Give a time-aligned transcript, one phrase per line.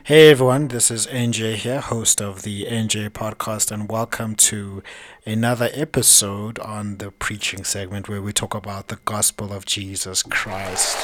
[0.00, 4.82] Hey everyone, this is NJ here, host of the NJ podcast, and welcome to
[5.24, 10.96] another episode on the preaching segment where we talk about the gospel of Jesus Christ.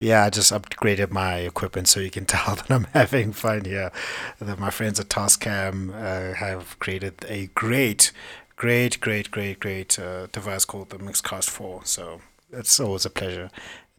[0.00, 3.90] Yeah, I just upgraded my equipment so you can tell that I'm having fun here.
[4.38, 8.12] That my friends at Tascam uh, have created a great,
[8.58, 11.82] great, great, great, great uh, device called the Mixcast 4.
[11.84, 13.50] So it's always a pleasure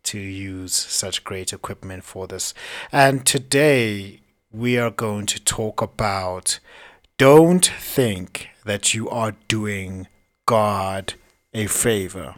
[0.04, 2.54] to use such great equipment for this.
[2.92, 4.20] And today
[4.52, 6.60] we are going to talk about
[7.18, 10.08] don't think that you are doing
[10.46, 11.14] God
[11.54, 12.36] a favor.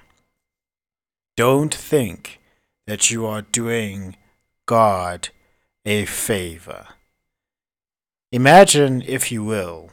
[1.35, 2.39] Don't think
[2.85, 4.15] that you are doing
[4.67, 5.29] God
[5.85, 6.87] a favor.
[8.31, 9.89] Imagine, if you will,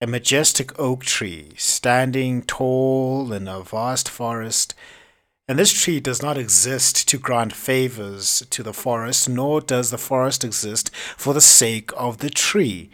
[0.00, 4.74] a majestic oak tree standing tall in a vast forest.
[5.48, 9.98] And this tree does not exist to grant favors to the forest, nor does the
[9.98, 12.90] forest exist for the sake of the tree.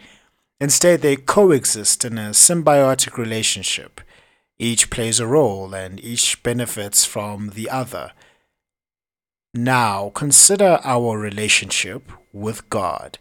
[0.59, 4.01] Instead, they coexist in a symbiotic relationship.
[4.57, 8.13] Each plays a role and each benefits from the other.
[9.53, 13.19] Now, consider our relationship with God.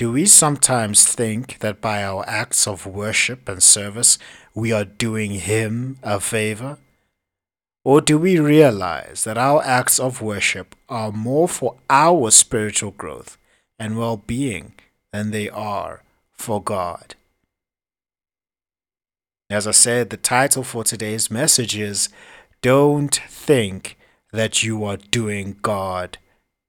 [0.00, 4.16] Do we sometimes think that by our acts of worship and service
[4.54, 6.78] we are doing Him a favor?
[7.84, 13.36] Or do we realize that our acts of worship are more for our spiritual growth
[13.78, 14.72] and well being
[15.12, 17.14] than they are for God?
[19.50, 22.08] As I said, the title for today's message is
[22.62, 23.98] Don't Think
[24.32, 26.16] that you are doing God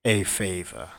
[0.04, 0.90] a favor.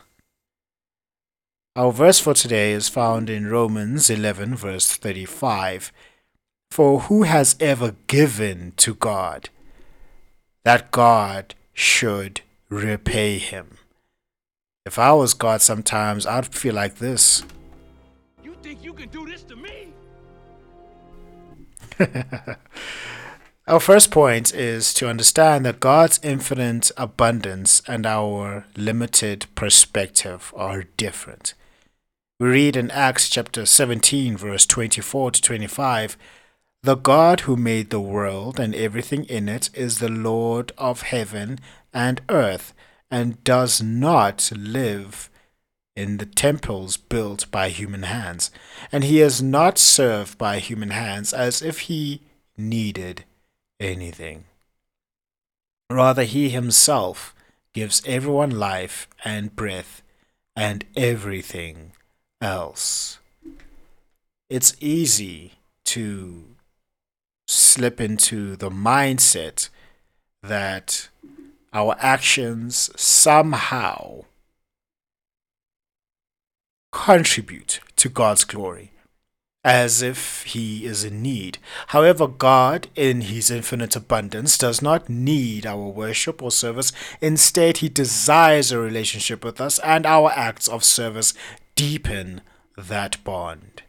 [1.75, 5.91] Our verse for today is found in Romans 11, verse 35.
[6.69, 9.49] For who has ever given to God
[10.63, 13.79] that God should repay him?
[14.85, 17.43] If I was God sometimes, I'd feel like this.
[18.43, 19.93] You think you can do this to me?
[23.67, 30.83] Our first point is to understand that God's infinite abundance and our limited perspective are
[30.97, 31.55] different.
[32.39, 36.17] We read in Acts chapter 17, verse 24 to 25
[36.81, 41.59] The God who made the world and everything in it is the Lord of heaven
[41.93, 42.73] and earth,
[43.11, 45.29] and does not live
[45.95, 48.49] in the temples built by human hands.
[48.91, 52.21] And he is not served by human hands as if he
[52.57, 53.25] needed
[53.79, 54.45] anything.
[55.87, 57.35] Rather, he himself
[57.73, 60.01] gives everyone life and breath
[60.55, 61.91] and everything
[62.43, 63.19] else.
[64.49, 65.53] It's easy
[65.85, 66.43] to
[67.47, 69.69] slip into the mindset
[70.41, 71.09] that
[71.73, 74.25] our actions somehow
[76.91, 78.91] contribute to God's glory
[79.63, 81.57] as if he is in need.
[81.87, 86.91] However, God, in his infinite abundance, does not need our worship or service.
[87.21, 91.33] Instead, he desires a relationship with us, and our acts of service
[91.75, 92.41] deepen
[92.77, 93.83] that bond.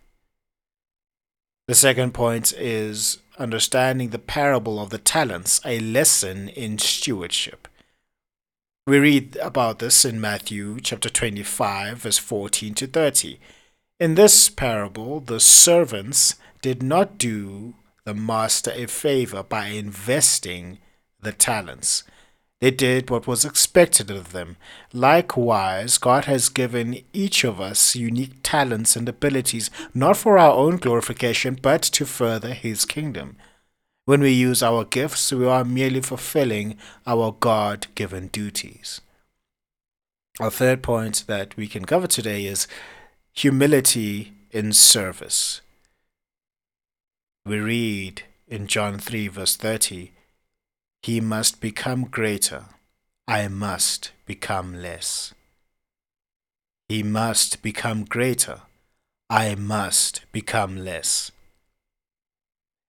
[1.67, 7.69] The second point is understanding the parable of the talents, a lesson in stewardship.
[8.87, 13.41] We read about this in Matthew chapter 25, verse 14 to 30.
[13.99, 17.75] In this parable, the servants did not do
[18.05, 20.79] the master a favor by investing
[21.21, 22.05] the talents.
[22.65, 24.57] They did what was expected of them.
[24.95, 30.79] Likewise, God has given each of us unique talents and abilities, not for our own
[30.79, 33.37] glorification, but to further His kingdom.
[34.07, 39.03] When we use our gifts, we are merely fulfilling our God given duties.
[40.41, 42.67] Our third point that we can cover today is
[43.35, 45.61] humility in service.
[47.45, 50.14] We read in John 3, verse 30
[51.05, 52.65] He must become greater,
[53.29, 55.35] I must become less.
[56.89, 58.63] He must become greater,
[59.29, 61.31] I must become less.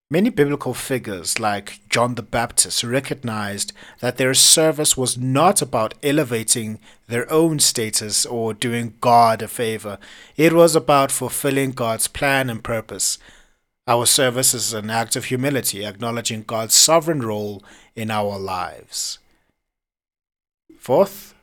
[0.09, 6.79] Many biblical figures, like John the Baptist, recognized that their service was not about elevating
[7.07, 10.00] their own status or doing God a favor.
[10.38, 13.18] It was about fulfilling God's plan and purpose.
[13.87, 17.63] Our service is an act of humility, acknowledging God's sovereign role
[17.95, 19.19] in our lives.
[20.79, 21.35] Fourthly,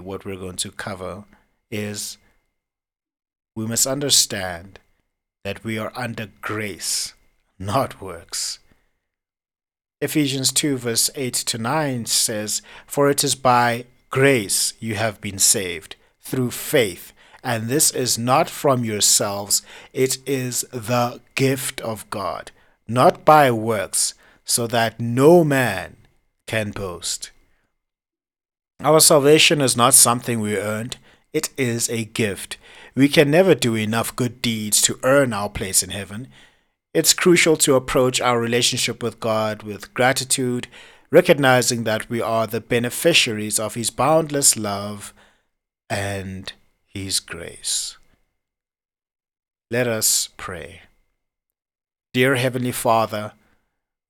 [0.00, 1.24] what we're going to cover
[1.70, 2.18] is
[3.56, 4.80] we must understand
[5.44, 7.14] that we are under grace,
[7.58, 8.58] not works.
[10.02, 15.38] Ephesians 2, verse 8 to 9 says, For it is by grace you have been
[15.38, 17.12] saved, through faith,
[17.42, 19.62] and this is not from yourselves,
[19.92, 22.50] it is the gift of God,
[22.86, 24.14] not by works,
[24.44, 25.96] so that no man
[26.46, 27.30] can boast.
[28.80, 30.96] Our salvation is not something we earned,
[31.32, 32.56] it is a gift.
[32.94, 36.28] We can never do enough good deeds to earn our place in heaven.
[36.94, 40.68] It's crucial to approach our relationship with God with gratitude,
[41.10, 45.12] recognizing that we are the beneficiaries of His boundless love
[45.90, 46.52] and
[46.88, 47.98] His grace.
[49.70, 50.82] Let us pray.
[52.14, 53.32] Dear Heavenly Father,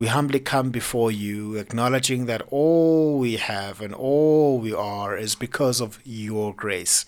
[0.01, 5.35] we humbly come before you, acknowledging that all we have and all we are is
[5.35, 7.05] because of your grace.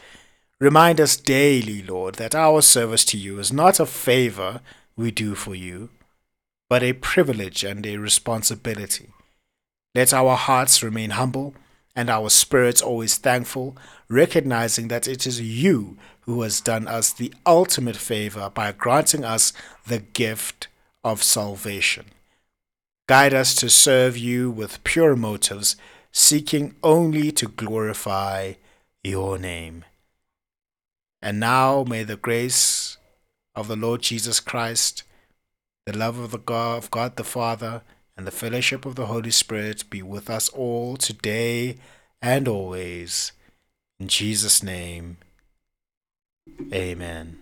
[0.58, 4.60] Remind us daily, Lord, that our service to you is not a favor
[4.96, 5.88] we do for you,
[6.68, 9.10] but a privilege and a responsibility.
[9.94, 11.54] Let our hearts remain humble
[12.00, 13.76] and our spirits always thankful,
[14.08, 19.52] recognizing that it is you who has done us the ultimate favor by granting us
[19.86, 20.68] the gift
[21.04, 22.06] of salvation.
[23.06, 25.76] Guide us to serve you with pure motives,
[26.10, 28.54] seeking only to glorify
[29.04, 29.84] your name.
[31.20, 32.96] And now may the grace
[33.54, 35.02] of the Lord Jesus Christ,
[35.84, 37.82] the love of the God of God the Father,
[38.20, 41.78] and the fellowship of the Holy Spirit be with us all today
[42.20, 43.32] and always.
[43.98, 45.16] In Jesus' name,
[46.70, 47.39] amen.